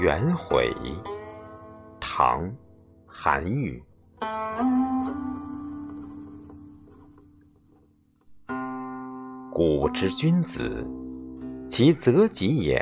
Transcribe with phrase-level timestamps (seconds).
[0.00, 0.72] 元悔，
[1.98, 2.44] 唐·
[3.04, 3.82] 韩愈。
[9.52, 10.86] 古之君子，
[11.68, 12.80] 其择己也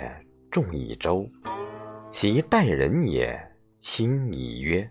[0.51, 1.27] 重以周，
[2.07, 3.35] 其待人也
[3.79, 4.87] 轻以约。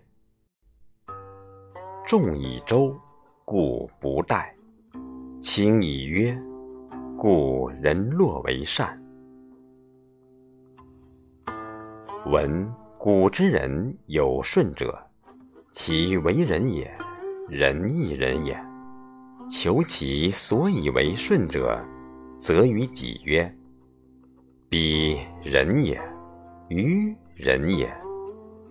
[2.04, 2.92] 重以周，
[3.44, 4.52] 故不待；
[5.40, 6.36] 轻以约，
[7.16, 9.00] 故人若为善。
[12.28, 14.98] 闻古之人有顺者，
[15.70, 16.92] 其为人也，
[17.48, 18.60] 仁义人也。
[19.48, 21.80] 求其所以为顺者，
[22.40, 23.56] 则于己曰
[24.68, 26.02] ：“彼仁也，
[26.68, 27.88] 愚仁也。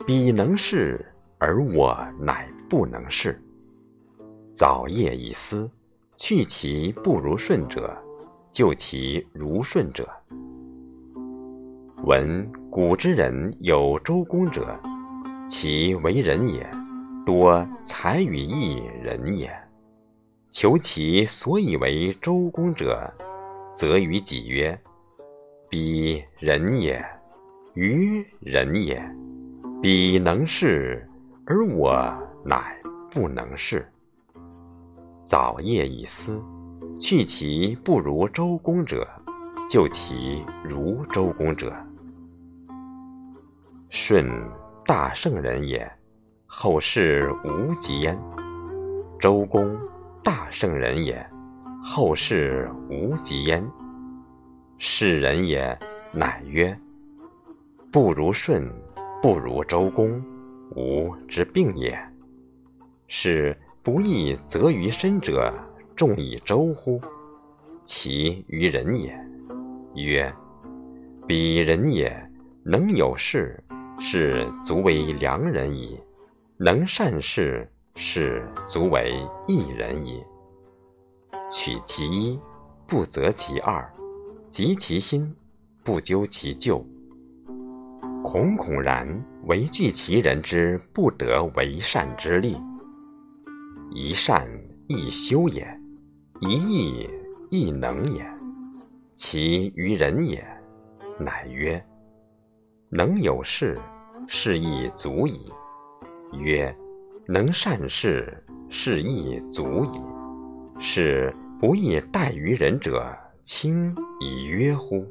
[0.06, 1.06] 彼能事，
[1.38, 3.42] 而我乃不能事。”
[4.54, 5.72] 早夜以思，
[6.18, 7.98] 去其不如顺者，
[8.52, 10.06] 就其如顺者。
[12.06, 14.80] 闻古之人有周公者，
[15.48, 16.70] 其为人也，
[17.26, 19.52] 多才与义人也。
[20.52, 23.12] 求其所以为周公者，
[23.74, 24.80] 则于己曰
[25.68, 27.04] ：“彼仁也，
[27.74, 29.04] 愚仁也。
[29.82, 31.10] 彼能事，
[31.48, 32.78] 而我乃
[33.10, 33.84] 不能事。”
[35.26, 36.40] 早夜以思，
[37.00, 39.08] 去其不如周公者，
[39.68, 41.74] 就其如周公者。
[43.98, 44.30] 舜，
[44.86, 45.90] 大圣人也，
[46.46, 48.20] 后世无及焉。
[49.18, 49.74] 周公。
[50.22, 51.26] 大圣人也，
[51.82, 53.66] 后世无及焉。
[54.78, 55.80] 是人也，
[56.12, 56.78] 乃曰：
[57.90, 58.70] 不如舜，
[59.22, 60.22] 不如周公，
[60.76, 61.98] 吾之病也。
[63.08, 65.54] 是不义则于身者，
[65.96, 67.00] 重以周乎？
[67.86, 69.18] 其于人也，
[69.94, 70.34] 曰：
[71.26, 72.14] 彼人也，
[72.62, 73.58] 能有事，
[74.00, 76.00] 是足为良人矣；
[76.58, 77.70] 能善事。
[77.98, 80.22] 是足为一人矣。
[81.50, 82.38] 取其一，
[82.86, 83.82] 不择其二；
[84.50, 85.34] 急其心，
[85.82, 86.86] 不究其咎。
[88.22, 89.08] 恐恐然
[89.46, 92.58] 为惧其人之不得为善之力。
[93.92, 94.46] 一善
[94.88, 95.66] 亦修也，
[96.42, 97.10] 一义
[97.50, 98.30] 亦能也。
[99.14, 100.46] 其于人也，
[101.18, 101.82] 乃曰：
[102.90, 103.80] 能有事，
[104.28, 105.52] 是亦足矣。
[106.40, 106.76] 曰。
[107.28, 108.32] 能善事，
[108.70, 110.00] 是亦足矣。
[110.80, 115.04] 是不亦待于人者，轻以约乎？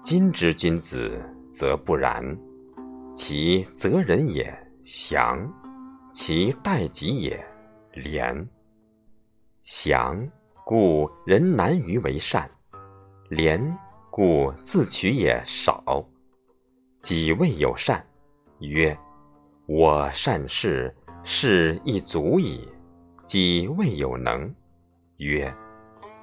[0.00, 1.20] 今之君子，
[1.52, 2.24] 则不然。
[3.16, 5.36] 其责人也，祥；
[6.12, 7.44] 其待己也，
[7.94, 8.48] 廉。
[9.62, 10.24] 祥，
[10.70, 12.48] 故人难于为善；
[13.28, 13.60] 廉，
[14.08, 15.82] 故自取也少。
[17.02, 18.00] 己未有善，
[18.60, 18.96] 曰
[19.66, 20.94] ：“我善事，
[21.24, 22.68] 事亦足矣。”
[23.26, 24.48] 己未有能，
[25.16, 25.52] 曰：“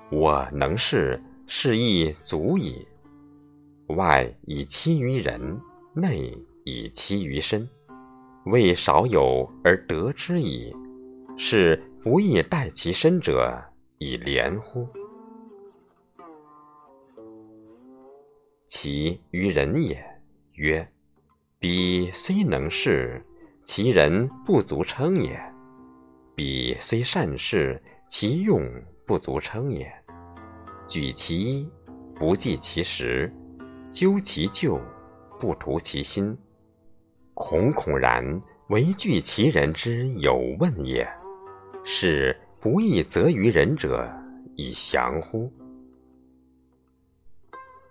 [0.09, 2.87] 我能事，事亦足矣。”
[3.97, 5.59] 外以欺于人，
[5.93, 7.67] 内以欺于身，
[8.45, 10.73] 未少有而得之矣。
[11.35, 13.61] 是不亦待其身者
[13.99, 14.87] 以廉乎？
[18.67, 19.97] 其于人也。
[20.53, 20.87] 曰：
[21.59, 23.23] 彼虽能事，
[23.63, 25.35] 其人不足称也；
[26.35, 28.63] 彼虽善事，其用
[29.05, 29.91] 不足称也。
[30.87, 31.69] 举其一，
[32.15, 33.27] 不计其实；
[33.91, 34.79] 究其咎，
[35.39, 36.37] 不图其心。
[37.33, 38.23] 恐恐然
[38.69, 41.07] 为惧其人之有问也。
[41.83, 44.07] 是不亦责于人者
[44.55, 45.51] 以降乎？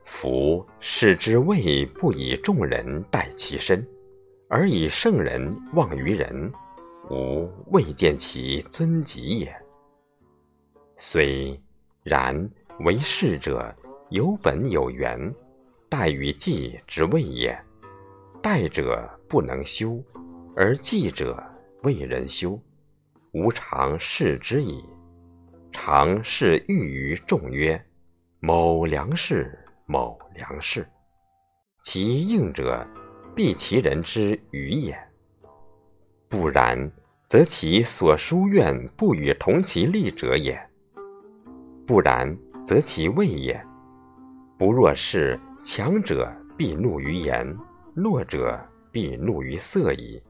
[0.05, 3.87] 夫士之谓不以众人待其身，
[4.49, 6.53] 而以圣人望于人，
[7.11, 9.55] 吾未见其尊己也。
[10.97, 11.61] 虽
[12.03, 12.49] 然，
[12.81, 13.75] 为士者
[14.11, 15.35] 有本有源，
[15.89, 17.57] 待于祭之谓也。
[18.43, 20.03] 待者不能修，
[20.55, 21.43] 而计者
[21.83, 22.61] 为人修，
[23.37, 24.83] 吾常视之矣。
[25.71, 27.79] 常视欲于众曰：
[28.41, 29.59] 某良士。
[29.85, 30.85] 某良士，
[31.85, 32.85] 其应者，
[33.37, 34.99] 必其人之愚也。
[36.29, 36.91] 不然，
[37.29, 40.59] 则其所书愿不与同其利者也。
[41.87, 43.65] 不然，则其位也。
[44.59, 47.47] 不若是强者，必怒于言；
[47.95, 48.59] 弱者，
[48.91, 50.21] 必怒于色矣。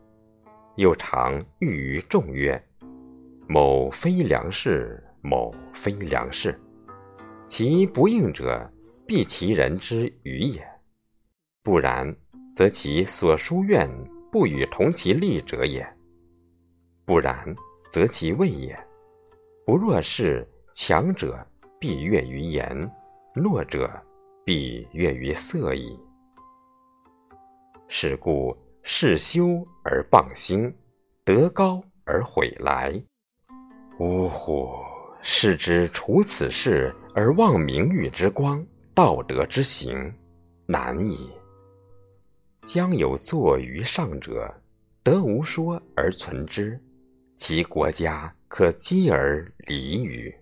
[0.74, 2.62] 又常欲于众曰：
[3.48, 6.58] 某非良士，某非良士。
[7.46, 8.68] 其不应者，
[9.06, 10.62] 必其人之愚也；
[11.62, 12.14] 不然，
[12.56, 13.88] 则其所书怨
[14.32, 15.86] 不与同其利者也；
[17.04, 17.54] 不然，
[17.88, 18.76] 则其位也。
[19.64, 20.44] 不若是
[20.74, 21.38] 强者，
[21.78, 22.76] 必悦于言；
[23.32, 23.88] 弱者，
[24.44, 25.96] 必悦于色矣。
[27.86, 30.74] 是故，事修而谤兴，
[31.24, 33.00] 德高而毁来。
[33.98, 34.68] 呜呼！
[35.22, 38.64] 是之处此事而忘名誉之光，
[38.94, 40.12] 道德之行，
[40.66, 41.30] 难矣。
[42.62, 44.52] 将有作于上者，
[45.02, 46.78] 得无说而存之，
[47.38, 50.34] 其国家可积而离于。